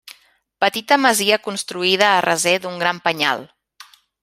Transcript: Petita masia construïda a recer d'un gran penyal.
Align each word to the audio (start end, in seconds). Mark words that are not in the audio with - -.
Petita 0.63 0.97
masia 1.01 1.37
construïda 1.49 2.09
a 2.15 2.25
recer 2.27 2.55
d'un 2.65 2.83
gran 2.85 3.03
penyal. 3.07 3.47